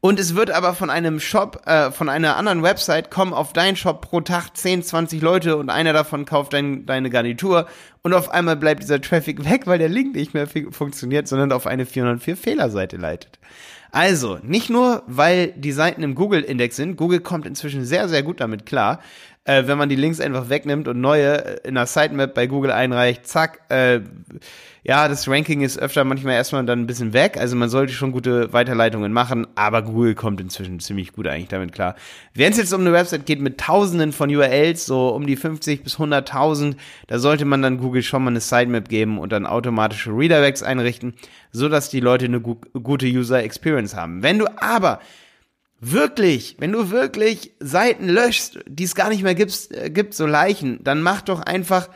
Und 0.01 0.21
es 0.21 0.37
wird 0.37 0.53
aber 0.53 0.75
von 0.75 0.91
einem 0.91 1.19
Shop, 1.19 1.63
äh, 1.67 1.91
von 1.91 2.09
einer 2.09 2.37
anderen 2.37 2.63
Website 2.63 3.11
kommen 3.11 3.33
auf 3.33 3.53
deinen 3.53 3.75
Shop 3.75 4.01
pro 4.01 4.21
Tag 4.21 4.57
10, 4.57 4.85
20 4.85 5.21
Leute 5.21 5.57
und 5.57 5.71
einer 5.71 5.93
davon 5.93 6.25
kauft 6.25 6.53
dein, 6.53 6.87
deine 6.87 7.11
Garnitur 7.11 7.67
und 8.03 8.15
auf 8.15 8.31
einmal 8.31 8.57
bleibt 8.57 8.83
dieser 8.83 9.01
Traffic 9.01 9.45
weg, 9.45 9.67
weil 9.67 9.79
der 9.79 9.89
Link 9.89 10.15
nicht 10.15 10.35
mehr 10.35 10.47
funktioniert, 10.47 11.27
sondern 11.27 11.51
auf 11.51 11.67
eine 11.67 11.85
404 11.85 12.37
Fehlerseite 12.37 12.97
leitet. 12.97 13.41
Also, 13.91 14.39
nicht 14.43 14.69
nur, 14.69 15.03
weil 15.07 15.53
die 15.53 15.73
Seiten 15.73 16.03
im 16.03 16.15
Google-Index 16.15 16.77
sind, 16.77 16.97
Google 16.97 17.21
kommt 17.21 17.47
inzwischen 17.47 17.85
sehr, 17.85 18.09
sehr 18.09 18.23
gut 18.23 18.41
damit 18.41 18.67
klar, 18.67 19.01
äh, 19.49 19.67
wenn 19.67 19.79
man 19.79 19.89
die 19.89 19.97
Links 19.97 20.21
einfach 20.21 20.51
wegnimmt 20.51 20.89
und 20.89 21.01
neue 21.01 21.63
äh, 21.65 21.69
in 21.69 21.75
der 21.75 21.87
Sitemap 21.87 22.35
bei 22.35 22.47
Google 22.47 22.71
einreicht, 22.71 23.27
zack, 23.27 23.61
äh, 23.71 24.01
ja, 24.85 25.09
das 25.09 25.27
Ranking 25.27 25.63
ist 25.63 25.79
öfter 25.79 26.05
manchmal 26.05 26.35
erstmal 26.35 26.65
dann 26.67 26.81
ein 26.81 26.87
bisschen 26.87 27.15
weg. 27.15 27.39
Also 27.39 27.57
man 27.57 27.71
sollte 27.71 27.95
schon 27.95 28.13
gute 28.13 28.53
Weiterleitungen 28.53 29.11
machen, 29.11 29.47
aber 29.55 29.81
Google 29.83 30.15
kommt 30.15 30.41
inzwischen 30.43 30.81
ziemlich 30.81 31.15
gut 31.15 31.27
eigentlich 31.27 31.49
damit 31.49 31.73
klar. 31.73 31.97
Wenn 32.35 32.53
es 32.53 32.59
jetzt 32.59 32.75
um 32.75 32.83
eine 32.83 32.93
Website 32.93 33.25
geht 33.25 33.41
mit 33.41 33.59
Tausenden 33.59 34.13
von 34.13 34.35
URLs, 34.35 34.85
so 34.85 35.09
um 35.09 35.27
die 35.27 35.37
50 35.37 35.83
bis 35.83 35.97
100.000, 35.97 36.77
da 37.07 37.19
sollte 37.19 37.47
man 37.47 37.63
dann 37.63 37.79
Google 37.79 38.03
schon 38.03 38.25
mal 38.25 38.31
eine 38.31 38.41
Sitemap 38.41 38.91
geben 38.91 39.19
und 39.19 39.33
dann 39.33 39.47
automatische 39.47 40.11
Redirects 40.11 40.63
einrichten, 40.63 41.15
so 41.53 41.71
dass 41.71 41.89
die 41.89 42.01
Leute 42.01 42.27
eine 42.27 42.41
gu 42.41 42.57
gute 42.83 43.07
User 43.07 43.43
Experience 43.43 43.97
haben. 43.97 44.23
Wenn 44.23 44.39
du 44.39 44.47
aber 44.61 45.01
Wirklich, 45.81 46.57
wenn 46.59 46.73
du 46.73 46.91
wirklich 46.91 47.53
Seiten 47.61 48.09
löschst, 48.09 48.59
die 48.67 48.85
es 48.85 48.97
gar 48.97 49.11
nicht 49.11 49.23
mehr 49.23 49.37
gibt, 49.37 49.71
äh, 49.71 49.91
gibt, 49.91 50.15
so 50.15 50.27
Leichen, 50.27 50.83
dann 50.83 51.03
mach 51.03 51.21
doch 51.21 51.41
einfach 51.41 51.89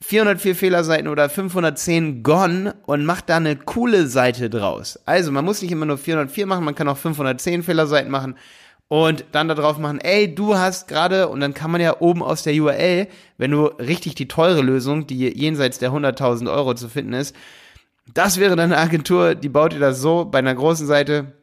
404 0.00 0.54
Fehlerseiten 0.54 1.08
oder 1.08 1.28
510 1.28 2.22
gone 2.22 2.76
und 2.86 3.04
mach 3.04 3.20
da 3.20 3.36
eine 3.36 3.56
coole 3.56 4.06
Seite 4.06 4.48
draus. 4.48 4.98
Also, 5.04 5.30
man 5.30 5.44
muss 5.44 5.60
nicht 5.60 5.72
immer 5.72 5.86
nur 5.86 5.98
404 5.98 6.46
machen, 6.46 6.64
man 6.64 6.74
kann 6.74 6.88
auch 6.88 6.96
510 6.96 7.62
Fehlerseiten 7.64 8.10
machen 8.10 8.36
und 8.88 9.26
dann 9.32 9.48
da 9.48 9.54
drauf 9.54 9.76
machen, 9.76 10.00
ey, 10.00 10.34
du 10.34 10.56
hast 10.56 10.88
gerade, 10.88 11.28
und 11.28 11.40
dann 11.40 11.52
kann 11.52 11.70
man 11.70 11.82
ja 11.82 12.00
oben 12.00 12.22
aus 12.22 12.42
der 12.42 12.54
URL, 12.54 13.08
wenn 13.36 13.50
du 13.50 13.66
richtig 13.66 14.14
die 14.14 14.28
teure 14.28 14.62
Lösung, 14.62 15.06
die 15.06 15.28
jenseits 15.38 15.78
der 15.78 15.90
100.000 15.90 16.50
Euro 16.50 16.74
zu 16.74 16.88
finden 16.88 17.12
ist, 17.12 17.36
das 18.14 18.38
wäre 18.40 18.56
dann 18.56 18.72
eine 18.72 18.78
Agentur, 18.80 19.34
die 19.34 19.50
baut 19.50 19.74
dir 19.74 19.80
das 19.80 20.00
so 20.00 20.24
bei 20.24 20.38
einer 20.38 20.54
großen 20.54 20.86
Seite, 20.86 21.34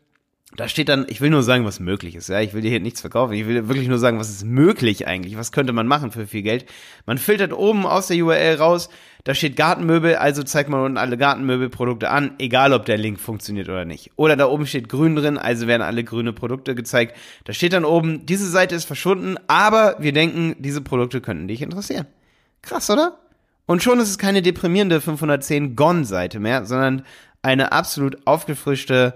da 0.55 0.67
steht 0.67 0.89
dann, 0.89 1.05
ich 1.09 1.21
will 1.21 1.29
nur 1.29 1.43
sagen, 1.43 1.65
was 1.65 1.79
möglich 1.79 2.15
ist. 2.15 2.29
Ja, 2.29 2.39
ich 2.39 2.53
will 2.53 2.61
dir 2.61 2.69
hier 2.69 2.79
nichts 2.79 3.01
verkaufen. 3.01 3.33
Ich 3.33 3.47
will 3.47 3.67
wirklich 3.67 3.87
nur 3.87 3.97
sagen, 3.97 4.19
was 4.19 4.29
ist 4.29 4.45
möglich 4.45 5.07
eigentlich? 5.07 5.37
Was 5.37 5.51
könnte 5.51 5.73
man 5.73 5.87
machen 5.87 6.11
für 6.11 6.27
viel 6.27 6.43
Geld? 6.43 6.65
Man 7.05 7.17
filtert 7.17 7.53
oben 7.53 7.85
aus 7.85 8.07
der 8.07 8.17
URL 8.17 8.55
raus. 8.55 8.89
Da 9.23 9.33
steht 9.33 9.55
Gartenmöbel, 9.55 10.15
also 10.15 10.43
zeigt 10.43 10.69
man 10.69 10.81
unten 10.81 10.97
alle 10.97 11.17
Gartenmöbelprodukte 11.17 12.11
an, 12.11 12.35
egal 12.37 12.73
ob 12.73 12.85
der 12.85 12.97
Link 12.97 13.19
funktioniert 13.19 13.69
oder 13.69 13.83
nicht. 13.83 14.11
Oder 14.17 14.35
da 14.35 14.45
oben 14.45 14.67
steht 14.67 14.87
grün 14.87 15.15
drin, 15.15 15.39
also 15.39 15.65
werden 15.65 15.81
alle 15.81 16.03
grüne 16.03 16.31
Produkte 16.31 16.75
gezeigt. 16.75 17.17
Da 17.43 17.53
steht 17.53 17.73
dann 17.73 17.85
oben, 17.85 18.27
diese 18.27 18.47
Seite 18.47 18.75
ist 18.75 18.85
verschwunden, 18.85 19.37
aber 19.47 19.95
wir 19.99 20.13
denken, 20.13 20.55
diese 20.59 20.81
Produkte 20.81 21.21
könnten 21.21 21.47
dich 21.47 21.63
interessieren. 21.63 22.05
Krass, 22.61 22.89
oder? 22.91 23.17
Und 23.65 23.81
schon 23.81 23.99
ist 23.99 24.09
es 24.09 24.19
keine 24.19 24.43
deprimierende 24.43 25.01
510 25.01 25.75
Gone-Seite 25.75 26.39
mehr, 26.39 26.65
sondern 26.65 27.01
eine 27.41 27.71
absolut 27.71 28.27
aufgefrischte 28.27 29.15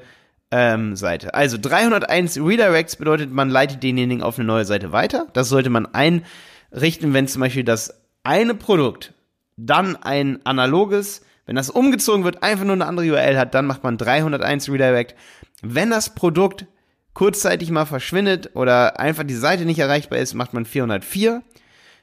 ähm, 0.52 0.96
Seite. 0.96 1.34
Also 1.34 1.58
301 1.60 2.38
Redirects 2.38 2.96
bedeutet, 2.96 3.32
man 3.32 3.50
leitet 3.50 3.84
denjenigen 3.84 4.24
auf 4.24 4.38
eine 4.38 4.48
neue 4.48 4.66
Seite 4.66 4.92
weiter. 4.92 5.28
Das 5.34 5.50
sollte 5.50 5.70
man 5.70 5.88
einrichten, 5.88 7.14
wenn 7.14 7.28
zum 7.28 7.42
Beispiel 7.42 7.64
das 7.64 8.02
eine 8.24 8.56
Produkt 8.56 9.14
dann 9.58 9.96
ein 9.98 10.46
analoges, 10.46 11.22
wenn 11.46 11.56
das 11.56 11.70
umgezogen 11.70 12.24
wird, 12.24 12.44
einfach 12.44 12.66
nur 12.66 12.74
eine 12.74 12.86
andere 12.86 13.12
URL 13.12 13.38
hat, 13.38 13.54
dann 13.54 13.66
macht 13.66 13.84
man 13.84 13.98
301 13.98 14.70
Redirect. 14.70 15.16
Wenn 15.62 15.90
das 15.90 16.16
Produkt 16.16 16.66
kurzzeitig 17.14 17.70
mal 17.72 17.86
verschwindet 17.86 18.52
oder 18.54 19.00
einfach 19.00 19.24
die 19.24 19.34
Seite 19.34 19.66
nicht 19.66 19.80
erreichbar 19.80 20.20
ist, 20.20 20.34
macht 20.34 20.54
man 20.54 20.66
404 20.66 21.42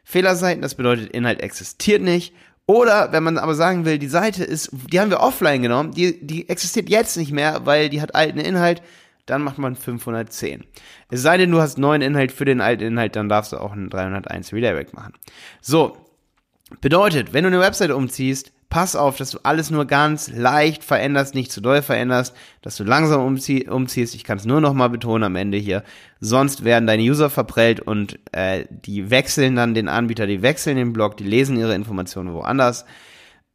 Fehlerseiten. 0.04 0.62
Das 0.62 0.74
bedeutet, 0.74 1.10
Inhalt 1.10 1.40
existiert 1.40 2.02
nicht. 2.02 2.34
Oder 2.66 3.12
wenn 3.12 3.22
man 3.22 3.38
aber 3.38 3.54
sagen 3.54 3.84
will, 3.84 3.98
die 3.98 4.08
Seite 4.08 4.42
ist, 4.42 4.70
die 4.90 4.98
haben 4.98 5.10
wir 5.10 5.20
offline 5.20 5.62
genommen, 5.62 5.92
die, 5.92 6.26
die 6.26 6.48
existiert 6.48 6.88
jetzt 6.88 7.16
nicht 7.16 7.30
mehr, 7.30 7.64
weil 7.64 7.88
die 7.88 8.02
hat 8.02 8.14
alten 8.14 8.40
Inhalt, 8.40 8.82
dann 9.24 9.42
macht 9.42 9.58
man 9.58 9.76
510. 9.76 10.64
Es 11.10 11.22
sei 11.22 11.36
denn, 11.36 11.50
du 11.50 11.60
hast 11.60 11.78
neuen 11.78 12.02
Inhalt 12.02 12.32
für 12.32 12.44
den 12.44 12.60
alten 12.60 12.84
Inhalt, 12.84 13.14
dann 13.14 13.28
darfst 13.28 13.52
du 13.52 13.58
auch 13.58 13.72
einen 13.72 13.90
301 13.90 14.52
Redirect 14.52 14.94
machen. 14.94 15.14
So. 15.60 15.96
Bedeutet, 16.80 17.32
wenn 17.32 17.44
du 17.44 17.48
eine 17.48 17.60
Webseite 17.60 17.94
umziehst, 17.94 18.52
pass 18.68 18.96
auf, 18.96 19.16
dass 19.16 19.30
du 19.30 19.38
alles 19.42 19.70
nur 19.70 19.84
ganz 19.86 20.28
leicht 20.28 20.84
veränderst, 20.84 21.34
nicht 21.34 21.52
zu 21.52 21.60
doll 21.60 21.82
veränderst, 21.82 22.34
dass 22.62 22.76
du 22.76 22.84
langsam 22.84 23.22
umzie 23.22 23.68
umziehst. 23.68 24.14
Ich 24.14 24.24
kann 24.24 24.38
es 24.38 24.44
nur 24.44 24.60
noch 24.60 24.74
mal 24.74 24.88
betonen 24.88 25.24
am 25.24 25.36
Ende 25.36 25.58
hier. 25.58 25.82
Sonst 26.20 26.64
werden 26.64 26.86
deine 26.86 27.02
User 27.02 27.30
verprellt 27.30 27.80
und 27.80 28.18
äh, 28.32 28.64
die 28.70 29.10
wechseln 29.10 29.56
dann 29.56 29.74
den 29.74 29.88
Anbieter, 29.88 30.26
die 30.26 30.42
wechseln 30.42 30.76
den 30.76 30.92
Blog, 30.92 31.16
die 31.16 31.24
lesen 31.24 31.56
ihre 31.56 31.74
Informationen 31.74 32.32
woanders. 32.32 32.84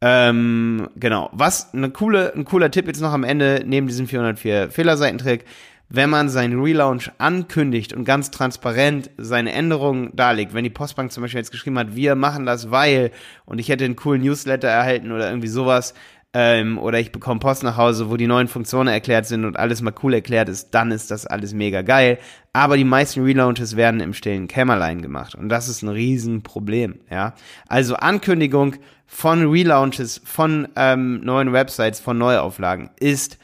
Ähm, 0.00 0.88
genau. 0.96 1.30
Was 1.32 1.72
eine 1.72 1.90
coole, 1.90 2.34
ein 2.34 2.44
cooler 2.44 2.70
Tipp 2.72 2.88
jetzt 2.88 3.00
noch 3.00 3.12
am 3.12 3.22
Ende 3.22 3.62
neben 3.64 3.86
diesem 3.86 4.08
404 4.08 4.70
Fehlerseitentrick 4.70 5.44
wenn 5.94 6.08
man 6.08 6.30
seinen 6.30 6.58
Relaunch 6.58 7.10
ankündigt 7.18 7.92
und 7.92 8.04
ganz 8.04 8.30
transparent 8.30 9.10
seine 9.18 9.52
Änderungen 9.52 10.16
darlegt, 10.16 10.54
wenn 10.54 10.64
die 10.64 10.70
Postbank 10.70 11.12
zum 11.12 11.22
Beispiel 11.22 11.40
jetzt 11.40 11.50
geschrieben 11.50 11.78
hat, 11.78 11.94
wir 11.94 12.14
machen 12.14 12.46
das, 12.46 12.70
weil, 12.70 13.10
und 13.44 13.58
ich 13.58 13.68
hätte 13.68 13.84
einen 13.84 13.94
coolen 13.96 14.22
Newsletter 14.22 14.68
erhalten 14.68 15.12
oder 15.12 15.28
irgendwie 15.28 15.48
sowas, 15.48 15.92
ähm, 16.32 16.78
oder 16.78 16.98
ich 16.98 17.12
bekomme 17.12 17.40
Post 17.40 17.62
nach 17.62 17.76
Hause, 17.76 18.08
wo 18.08 18.16
die 18.16 18.26
neuen 18.26 18.48
Funktionen 18.48 18.88
erklärt 18.88 19.26
sind 19.26 19.44
und 19.44 19.58
alles 19.58 19.82
mal 19.82 19.92
cool 20.02 20.14
erklärt 20.14 20.48
ist, 20.48 20.70
dann 20.70 20.90
ist 20.92 21.10
das 21.10 21.26
alles 21.26 21.52
mega 21.52 21.82
geil. 21.82 22.18
Aber 22.54 22.78
die 22.78 22.84
meisten 22.84 23.22
Relaunches 23.22 23.76
werden 23.76 24.00
im 24.00 24.14
stillen 24.14 24.48
Kämmerlein 24.48 25.02
gemacht 25.02 25.34
und 25.34 25.50
das 25.50 25.68
ist 25.68 25.82
ein 25.82 25.90
Riesenproblem, 25.90 27.00
ja. 27.10 27.34
Also 27.68 27.96
Ankündigung 27.96 28.76
von 29.06 29.46
Relaunches, 29.46 30.22
von 30.24 30.68
ähm, 30.74 31.20
neuen 31.20 31.52
Websites, 31.52 32.00
von 32.00 32.16
Neuauflagen 32.16 32.88
ist 32.98 33.36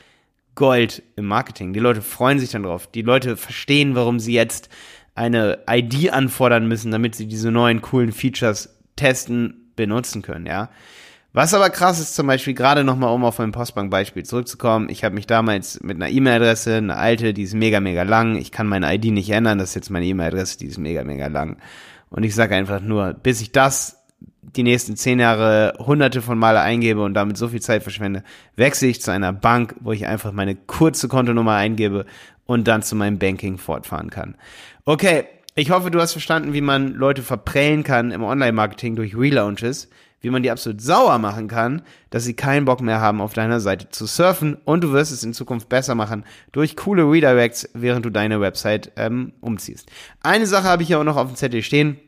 Gold 0.59 1.05
im 1.15 1.27
Marketing. 1.27 1.73
Die 1.73 1.79
Leute 1.79 2.03
freuen 2.03 2.41
sich 2.41 2.51
dann 2.51 2.65
drauf. 2.65 2.89
Die 2.89 3.03
Leute 3.03 3.37
verstehen, 3.37 3.95
warum 3.95 4.19
sie 4.19 4.33
jetzt 4.33 4.69
eine 5.15 5.61
ID 5.71 6.13
anfordern 6.13 6.67
müssen, 6.67 6.91
damit 6.91 7.15
sie 7.15 7.27
diese 7.27 7.53
neuen 7.53 7.81
coolen 7.81 8.11
Features 8.11 8.77
testen, 8.97 9.71
benutzen 9.77 10.21
können, 10.21 10.47
ja. 10.47 10.69
Was 11.33 11.55
aber 11.55 11.71
krass 11.71 12.01
ist, 12.01 12.17
zum 12.17 12.27
Beispiel 12.27 12.55
gerade 12.55 12.83
nochmal, 12.83 13.15
um 13.15 13.25
auf 13.25 13.39
mein 13.39 13.53
Postbank-Beispiel 13.53 14.25
zurückzukommen, 14.25 14.89
ich 14.89 15.05
habe 15.05 15.15
mich 15.15 15.29
damals 15.29 15.81
mit 15.81 15.97
einer 15.97 16.09
E-Mail-Adresse, 16.09 16.75
eine 16.75 16.97
alte, 16.97 17.35
die 17.35 17.45
ist 17.45 17.55
mega, 17.55 17.79
mega 17.79 18.03
lang, 18.03 18.35
ich 18.35 18.51
kann 18.51 18.67
meine 18.67 18.93
ID 18.93 19.13
nicht 19.13 19.31
ändern, 19.31 19.59
das 19.59 19.69
ist 19.69 19.75
jetzt 19.77 19.91
meine 19.91 20.07
E-Mail-Adresse, 20.07 20.59
die 20.59 20.67
ist 20.67 20.79
mega, 20.79 21.05
mega 21.05 21.29
lang. 21.29 21.59
Und 22.11 22.25
ich 22.25 22.35
sage 22.35 22.57
einfach 22.57 22.81
nur, 22.81 23.13
bis 23.13 23.41
ich 23.41 23.53
das 23.53 23.98
die 24.57 24.63
nächsten 24.63 24.97
zehn 24.97 25.21
Jahre 25.21 25.75
hunderte 25.79 26.23
von 26.23 26.39
Male 26.39 26.61
eingebe 26.61 27.03
und 27.03 27.15
damit 27.15 27.37
so 27.37 27.49
viel 27.49 27.61
Zeit 27.61 27.83
verschwende, 27.83 28.23
wechsle 28.57 28.89
ich 28.89 29.01
zu 29.01 29.11
einer 29.11 29.33
Bank, 29.33 29.75
wo 29.81 29.93
ich 29.93 30.07
einfach 30.07 30.33
meine 30.33 30.55
kurze 30.55 31.09
Kontonummer 31.09 31.55
eingebe 31.55 32.07
und 32.47 32.69
dann 32.69 32.83
zu 32.83 32.97
meinem 32.97 33.19
Banking 33.19 33.59
fortfahren 33.59 34.11
kann. 34.11 34.37
Okay, 34.85 35.25
ich 35.55 35.71
hoffe, 35.71 35.91
du 35.91 36.01
hast 36.01 36.13
verstanden, 36.13 36.53
wie 36.53 36.61
man 36.61 36.95
Leute 36.95 37.23
verprellen 37.23 37.83
kann 37.83 38.11
im 38.11 38.23
Online-Marketing 38.23 38.97
durch 38.97 39.17
Relaunches 39.17 39.89
wie 40.21 40.31
man 40.31 40.43
die 40.43 40.51
absolut 40.51 40.81
sauer 40.81 41.19
machen 41.19 41.49
kann, 41.49 41.83
dass 42.11 42.25
sie 42.25 42.35
keinen 42.35 42.65
Bock 42.65 42.81
mehr 42.81 43.01
haben, 43.01 43.21
auf 43.21 43.35
deiner 43.35 43.61
Seite 43.61 43.89
zu 43.91 44.07
surfen 44.07 44.57
und 44.65 44.83
du 44.83 44.93
wirst 44.93 45.13
es 45.13 45.23
in 45.23 45.33
Zukunft 45.33 45.69
besser 45.69 45.95
machen 45.95 46.25
durch 46.53 46.77
coole 46.77 47.03
Redirects, 47.05 47.69
während 47.75 48.05
du 48.05 48.11
deine 48.11 48.41
Website 48.41 48.93
ähm, 48.97 49.33
umziehst. 49.41 49.91
Eine 50.23 50.47
Sache 50.47 50.65
habe 50.65 50.83
ich 50.83 50.89
ja 50.91 50.99
auch 50.99 51.05
noch 51.05 51.17
auf 51.17 51.29
dem 51.29 51.37
Zettel 51.37 51.63
stehen. 51.63 51.99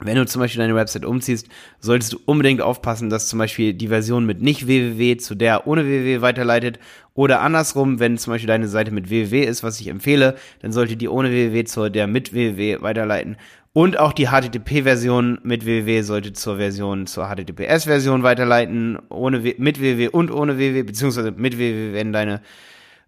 Wenn 0.00 0.16
du 0.16 0.26
zum 0.26 0.40
Beispiel 0.40 0.60
deine 0.60 0.74
Website 0.74 1.04
umziehst, 1.04 1.48
solltest 1.78 2.12
du 2.12 2.18
unbedingt 2.26 2.60
aufpassen, 2.60 3.10
dass 3.10 3.28
zum 3.28 3.38
Beispiel 3.38 3.74
die 3.74 3.88
Version 3.88 4.26
mit 4.26 4.42
nicht 4.42 4.66
www 4.66 5.16
zu 5.18 5.36
der 5.36 5.68
ohne 5.68 5.86
www 5.86 6.20
weiterleitet 6.20 6.80
oder 7.14 7.40
andersrum, 7.40 8.00
wenn 8.00 8.18
zum 8.18 8.32
Beispiel 8.32 8.48
deine 8.48 8.66
Seite 8.66 8.90
mit 8.90 9.08
www 9.08 9.44
ist, 9.44 9.62
was 9.62 9.80
ich 9.80 9.86
empfehle, 9.86 10.34
dann 10.62 10.72
sollte 10.72 10.96
die 10.96 11.08
ohne 11.08 11.30
www 11.30 11.64
zu 11.64 11.88
der 11.90 12.08
mit 12.08 12.32
www 12.32 12.82
weiterleiten 12.82 13.36
und 13.74 13.98
auch 13.98 14.12
die 14.12 14.28
HTTP-Version 14.28 15.40
mit 15.42 15.66
www 15.66 16.02
sollte 16.02 16.32
zur 16.32 16.56
Version, 16.56 17.06
zur 17.06 17.28
HTTPS-Version 17.28 18.22
weiterleiten, 18.22 18.98
ohne, 19.10 19.40
mit 19.58 19.80
www 19.80 20.08
und 20.08 20.30
ohne 20.30 20.58
www, 20.58 20.84
beziehungsweise 20.84 21.32
mit 21.32 21.58
www, 21.58 21.92
wenn 21.92 22.12
deine, 22.12 22.40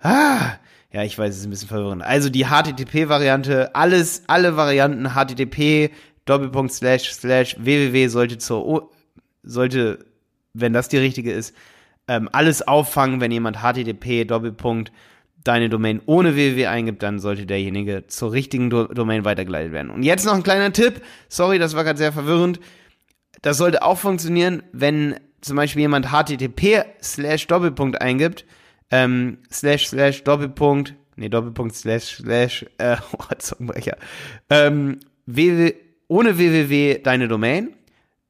ah, 0.01 0.55
ja, 0.93 1.05
ich 1.05 1.17
weiß, 1.17 1.31
es 1.31 1.41
ist 1.41 1.47
ein 1.47 1.51
bisschen 1.51 1.69
verwirrend. 1.69 2.03
Also 2.03 2.31
die 2.31 2.47
HTTP-Variante, 2.47 3.77
alles, 3.77 4.25
alle 4.27 4.57
Varianten 4.57 5.11
HTTP, 5.15 5.93
Doppelpunkt, 6.27 6.73
slash, 6.73 7.13
slash, 7.13 7.57
www 7.59 8.09
sollte 8.09 8.39
zur, 8.39 8.91
sollte, 9.43 10.05
wenn 10.53 10.73
das 10.73 10.89
die 10.89 10.99
richtige 10.99 11.33
ist, 11.33 11.55
ähm, 12.09 12.29
alles 12.33 12.67
auffangen, 12.67 13.21
wenn 13.21 13.33
jemand 13.33 13.59
HTTP, 13.59 14.25
Doppelpunkt, 14.25 14.93
deine 15.47 15.69
Domain 15.69 16.01
ohne 16.07 16.35
www 16.35 16.67
eingibt, 16.67 17.03
dann 17.03 17.19
sollte 17.19 17.47
derjenige 17.47 18.07
zur 18.09 18.33
richtigen 18.33 18.71
Do 18.71 18.85
Domain 18.85 19.25
weitergeleitet 19.25 19.73
werden. 19.73 19.91
Und 19.91 20.03
jetzt 20.03 20.27
noch 20.27 20.35
ein 20.35 20.43
kleiner 20.43 20.73
Tipp. 20.73 21.01
Sorry, 21.29 21.59
das 21.59 21.75
war 21.75 21.85
gerade 21.85 21.99
sehr 21.99 22.13
verwirrend. 22.13 22.61
Das 23.43 23.59
sollte 23.59 23.83
auch 23.83 23.99
funktionieren, 23.99 24.63
wenn 24.73 25.17
zum 25.41 25.57
Beispiel 25.57 25.83
jemand 25.83 26.11
http 26.11 26.85
slash 27.03 27.47
Doppelpunkt 27.47 28.01
eingibt, 28.01 28.45
ähm, 28.91 29.39
slash 29.53 29.89
slash 29.89 30.25
Doppelpunkt, 30.25 30.95
nee, 31.17 31.29
Doppelpunkt 31.29 31.75
slash 31.77 32.17
slash, 32.17 32.67
äh, 32.79 32.97
oh, 33.13 33.35
Zungenbrecher, 33.39 33.97
ähm, 34.51 34.99
www, 35.27 35.75
ohne 36.09 36.39
www 36.39 37.01
deine 37.03 37.29
Domain 37.29 37.75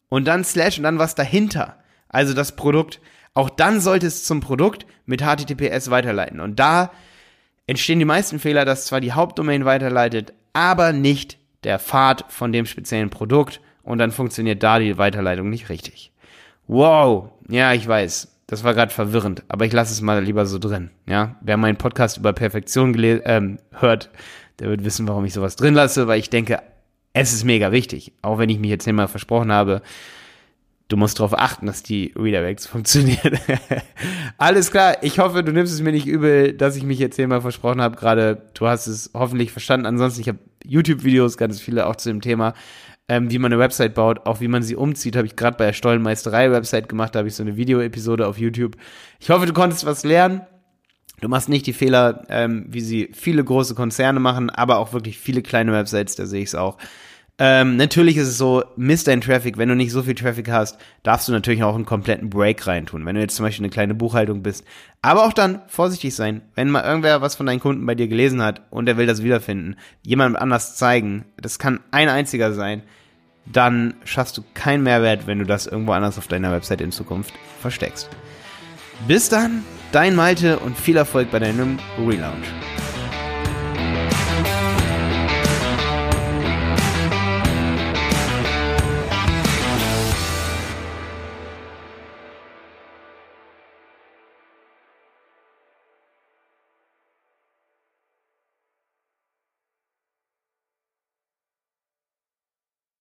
und 0.09 0.26
dann 0.26 0.45
slash 0.45 0.78
und 0.78 0.85
dann 0.85 0.99
was 0.99 1.14
dahinter. 1.14 1.78
Also 2.09 2.35
das 2.35 2.56
Produkt 2.56 3.00
auch 3.37 3.50
dann 3.50 3.80
sollte 3.83 4.06
es 4.06 4.25
zum 4.25 4.40
Produkt 4.40 4.87
mit 5.04 5.21
HTTPS 5.21 5.90
weiterleiten. 5.90 6.40
Und 6.40 6.59
da 6.59 6.90
entstehen 7.66 7.99
die 7.99 8.06
meisten 8.06 8.38
Fehler, 8.38 8.64
dass 8.64 8.87
zwar 8.87 9.00
die 9.02 9.12
Hauptdomain 9.12 9.66
weiterleitet, 9.66 10.33
aber 10.54 10.95
nicht 10.95 11.37
der 11.62 11.78
Pfad 11.78 12.25
von 12.28 12.50
dem 12.50 12.64
speziellen 12.64 13.11
Produkt 13.11 13.61
und 13.83 13.99
dann 13.99 14.11
funktioniert 14.11 14.62
da 14.62 14.78
die 14.78 14.97
Weiterleitung 14.97 15.50
nicht 15.50 15.68
richtig. 15.68 16.12
Wow, 16.66 17.28
ja, 17.49 17.75
ich 17.75 17.87
weiß, 17.87 18.28
das 18.47 18.64
war 18.64 18.73
gerade 18.73 18.92
verwirrend, 18.92 19.45
aber 19.49 19.66
ich 19.66 19.73
lasse 19.75 19.92
es 19.92 20.00
mal 20.00 20.25
lieber 20.25 20.47
so 20.47 20.59
drin. 20.59 20.90
Ja, 21.06 21.37
wer 21.42 21.59
meinen 21.59 21.76
Podcast 21.76 22.16
über 22.16 22.33
Perfektion 22.33 22.95
ähm, 22.99 23.59
hört, 23.73 24.09
der 24.61 24.71
wird 24.71 24.83
wissen, 24.83 25.06
warum 25.06 25.26
ich 25.26 25.35
sowas 25.35 25.56
drin 25.56 25.75
lasse, 25.75 26.06
weil 26.06 26.21
ich 26.21 26.30
denke, 26.30 26.62
es 27.16 27.32
ist 27.32 27.44
mega 27.44 27.73
wichtig, 27.73 28.12
auch 28.20 28.38
wenn 28.38 28.50
ich 28.50 28.58
mich 28.58 28.68
jetzt 28.68 28.87
immer 28.87 29.08
versprochen 29.08 29.50
habe, 29.50 29.80
du 30.88 30.99
musst 30.99 31.18
darauf 31.18 31.32
achten, 31.38 31.64
dass 31.64 31.82
die 31.82 32.12
Redirects 32.14 32.66
funktionieren. 32.66 33.38
Alles 34.38 34.70
klar, 34.70 34.99
ich 35.00 35.18
hoffe, 35.18 35.42
du 35.42 35.50
nimmst 35.50 35.73
es 35.73 35.80
mir 35.80 35.92
nicht 35.92 36.06
übel, 36.06 36.52
dass 36.52 36.76
ich 36.76 36.82
mich 36.82 36.99
jetzt 36.99 37.16
hier 37.16 37.26
mal 37.26 37.40
versprochen 37.40 37.80
habe. 37.80 37.96
Gerade 37.96 38.42
du 38.52 38.66
hast 38.66 38.87
es 38.87 39.11
hoffentlich 39.14 39.50
verstanden. 39.50 39.87
Ansonsten, 39.87 40.20
ich 40.20 40.28
habe 40.28 40.38
YouTube-Videos, 40.62 41.38
ganz 41.38 41.58
viele 41.58 41.87
auch 41.87 41.96
zu 41.96 42.11
dem 42.11 42.20
Thema, 42.20 42.52
ähm, 43.08 43.30
wie 43.30 43.38
man 43.38 43.50
eine 43.50 43.61
Website 43.61 43.94
baut, 43.94 44.26
auch 44.26 44.40
wie 44.40 44.49
man 44.49 44.62
sie 44.62 44.76
umzieht, 44.76 45.16
habe 45.16 45.26
ich 45.26 45.37
gerade 45.37 45.56
bei 45.56 45.66
der 45.66 45.73
Stollenmeisterei-Website 45.73 46.87
gemacht. 46.87 47.14
Da 47.14 47.20
habe 47.20 47.28
ich 47.28 47.35
so 47.35 47.42
eine 47.42 47.56
Video-Episode 47.56 48.26
auf 48.26 48.37
YouTube. 48.37 48.76
Ich 49.20 49.30
hoffe, 49.30 49.46
du 49.46 49.54
konntest 49.54 49.87
was 49.87 50.04
lernen. 50.04 50.42
Du 51.20 51.28
machst 51.28 51.49
nicht 51.49 51.66
die 51.66 51.73
Fehler, 51.73 52.25
ähm, 52.28 52.66
wie 52.68 52.80
sie 52.80 53.11
viele 53.12 53.42
große 53.42 53.75
Konzerne 53.75 54.20
machen, 54.20 54.50
aber 54.50 54.78
auch 54.78 54.92
wirklich 54.92 55.18
viele 55.18 55.42
kleine 55.42 55.73
Websites, 55.73 56.14
da 56.14 56.26
sehe 56.26 56.42
ich 56.42 56.49
es 56.49 56.54
auch. 56.54 56.76
Ähm, 57.38 57.76
natürlich 57.76 58.16
ist 58.16 58.28
es 58.28 58.38
so, 58.38 58.64
misst 58.76 59.08
dein 59.08 59.20
Traffic, 59.20 59.58
wenn 59.58 59.68
du 59.68 59.76
nicht 59.76 59.92
so 59.92 60.02
viel 60.02 60.14
Traffic 60.14 60.50
hast, 60.50 60.78
darfst 61.02 61.28
du 61.28 61.32
natürlich 61.32 61.62
auch 61.62 61.75
einen 61.75 61.85
kompletten 61.85 62.30
Break 62.30 62.66
reintun, 62.66 63.04
wenn 63.04 63.14
du 63.14 63.20
jetzt 63.20 63.37
zum 63.37 63.44
Beispiel 63.44 63.64
eine 63.64 63.73
kleine 63.73 63.94
Buchhaltung 63.94 64.42
bist. 64.42 64.64
Aber 65.02 65.26
auch 65.26 65.35
dann 65.35 65.61
vorsichtig 65.66 66.14
sein, 66.14 66.40
wenn 66.54 66.70
mal 66.70 66.85
irgendwer 66.85 67.20
was 67.20 67.37
von 67.37 67.44
deinen 67.44 67.61
Kunden 67.61 67.85
bei 67.85 67.94
dir 67.94 68.08
gelesen 68.08 68.40
hat 68.40 68.62
und 68.70 68.88
er 68.88 68.96
will 68.96 69.06
das 69.06 69.23
wiederfinden, 69.23 69.76
jemandem 70.02 70.40
anders 70.40 70.76
zeigen, 70.76 71.26
das 71.37 71.58
kann 71.58 71.80
ein 71.90 72.08
einziger 72.08 72.54
sein, 72.54 72.82
dann 73.44 73.94
schaffst 74.04 74.38
du 74.38 74.42
keinen 74.54 74.82
Mehrwert, 74.82 75.26
wenn 75.26 75.38
du 75.38 75.44
das 75.44 75.66
irgendwo 75.66 75.92
anders 75.92 76.16
auf 76.16 76.28
deiner 76.28 76.52
Website 76.52 76.80
in 76.80 76.90
Zukunft 76.90 77.35
versteckst. 77.61 78.08
Bis 79.06 79.28
dann, 79.28 79.62
dein 79.92 80.14
Malte 80.14 80.58
und 80.58 80.78
viel 80.78 80.96
Erfolg 80.96 81.30
bei 81.30 81.38
deinem 81.38 81.78
Relaunch. 81.98 82.46